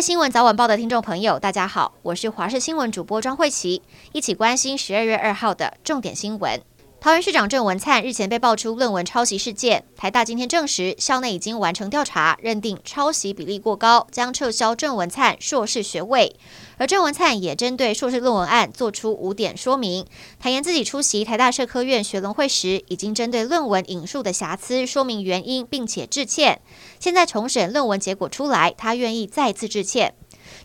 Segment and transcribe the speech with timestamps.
[0.00, 6.58] 新闻早晚报的听众朋友，大家好，我是华视新闻主播庄慧琪，一起关心十二月二号的重点新闻。
[7.02, 16.36] 桃园市长郑文灿日前被爆出论文抄袭事件，台大今天证实校内已经完成调查，认定抄袭比例过高，将撤销郑文灿硕士学位。
[16.76, 20.04] 而郑文灿也针对硕士论文案做出五点说明，
[20.38, 26.60] 坦言自己出席台大社科院学伦会时，已经针对论文引述的瑕疵说明原因，并且致歉。
[26.98, 30.12] 现在重审论文结果出来，他愿意再次致歉。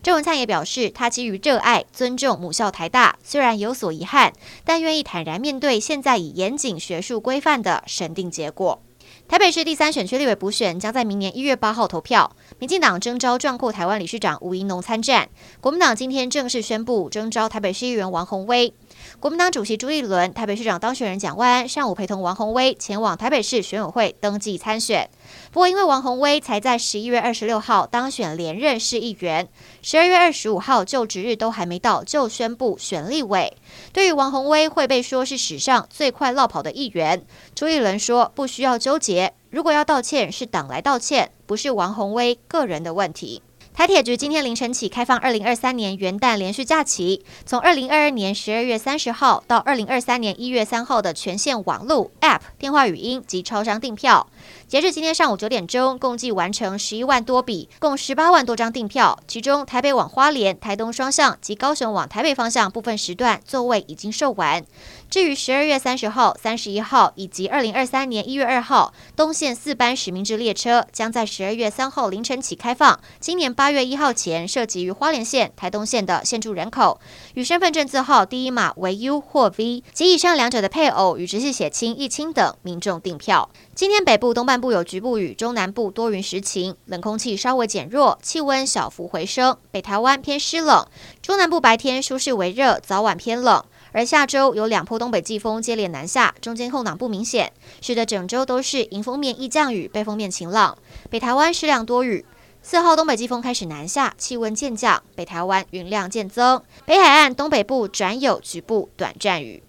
[0.05, 4.31] 郑文灿也表示，他基于热爱、尊重母校台大，虽然有所遗憾，
[4.63, 8.79] 但愿意坦然面对现在以严谨学术规范的审定结果。
[9.27, 15.27] 台北市第三选区立委补选将在明年一月八号投票，民进党征召壮阔台湾理事长吴怡农参战，
[15.59, 18.71] 国民党今天正式宣布征召台北市议员王宏威。
[19.19, 25.09] 国民党主席朱立伦、台北市长当选人蒋万安上午陪同王宏威前往台北市选委会登记参选。
[25.51, 29.47] 不过，因为王宏威才在十一月二十六号当选连任市议员，
[29.81, 33.55] 十二月二十五号就职日都还没到，就宣布选立委。
[33.93, 43.41] 对于王宏威会被说是史上最快落跑的议员，朱一伦说不需要纠结，如果要道歉是党来道歉，不是王宏威个人的问题。
[43.75, 54.27] 台铁局今天凌晨起开放二零二三年元旦连续假期，从二零二二年十二月三十号到二零二三年一月三号的全线网路 App、电话语音及超商订票。
[54.65, 59.19] 截至今天上午九点钟，共计完成十一万多笔，共十八万多张订票。
[59.27, 64.63] 其中台北往花莲、台东双向及高雄往台北方向部分时段座位已经售完。
[65.09, 72.99] 至于十二月三十号、三十一号以及二零二三年一月二号东线四班实名制列车，将在十二月三号凌晨起开放。
[73.19, 77.01] 今年八八月一号前涉及于花莲县、台东县的现住人口，
[77.33, 83.49] 与身份证字号第一码为 U 或 V 及以上两者的配偶与直系血亲一亲等民众订票。
[83.73, 89.57] 今天北部东半部有局部雨，中南部多云时晴，冷空气稍微减弱，气温小幅回升。
[89.71, 90.85] 北台湾偏湿冷，
[91.23, 93.63] 中南部白天舒适为热，早晚偏冷。
[93.93, 97.51] 而下周有两波东北季风接连南下，中间空档不明显，
[97.81, 100.77] 使得整周都是迎风面易降雨，背风面晴朗。
[101.09, 102.23] 北台湾适量多雨。
[102.67, 109.61] 四号东北季风开始南下，气温渐降，北台湾云量渐增，北海岸东北部转有局部短暂雨。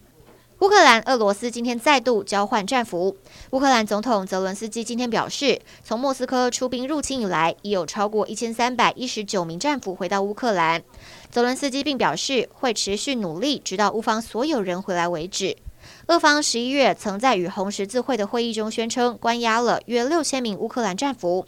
[0.60, 3.14] 乌克兰、俄罗斯今天再度交换战俘。
[3.50, 10.82] 乌克兰总统泽伦斯基今天表示，从莫斯科出兵入侵以来，已有超过一千三百一十九名战俘回到乌克兰。
[11.30, 15.54] 泽伦斯基并表示，会持续努力，直到乌方所有人回来为止。
[16.06, 21.46] 俄方十一月曾在与红十字会的会议中宣称，关押了约六千名乌克兰战俘。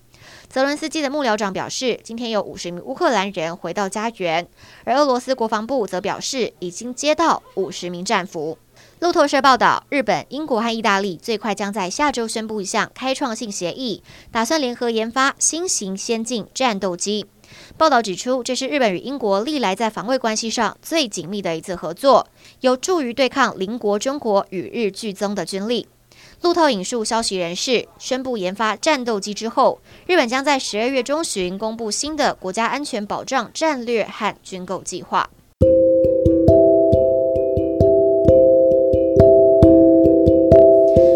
[0.48, 4.46] 泽伦斯基的幕僚长表示，今天有五十名乌克兰人回到家园，
[4.84, 8.58] 而俄罗斯国防部则表示，已经接到五十名战俘。
[9.00, 14.02] 路透社报道，日本、英国和意大利最快将在下周宣布一项开创性协议，
[14.32, 17.26] 打算联合研发新型先进战斗机。
[17.76, 22.26] 报道指出，这是日本与英国历来在防卫关系上最紧密的一次合作，
[22.60, 25.86] 有助于对抗邻国中国与日俱增的军力。
[26.42, 35.30] 路透引述消息人士宣布，研发战斗机之后，日本将在十二月中旬公布新的国家安全保障战略和军购计划。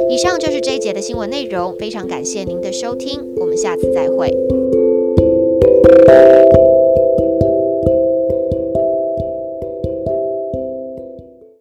[0.08, 4.30] 以上就是这一节的新闻内容，非常感谢您的收听，我们下次再会。